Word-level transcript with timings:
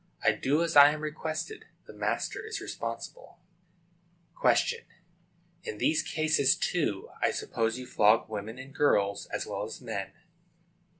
I 0.23 0.31
do 0.31 0.63
as 0.63 0.75
I 0.75 0.89
am 0.89 1.01
requested. 1.01 1.65
The 1.85 1.93
master 1.93 2.43
is 2.43 2.59
responsible. 2.59 3.37
Q. 4.41 4.79
In 5.63 5.77
these 5.77 6.01
cases, 6.01 6.55
too, 6.55 7.11
I 7.21 7.29
suppose 7.29 7.77
you 7.77 7.85
flog 7.85 8.27
women 8.27 8.57
and 8.57 8.73
girls, 8.73 9.27
as 9.27 9.45
well 9.45 9.63
as 9.63 9.79
men. 9.79 10.11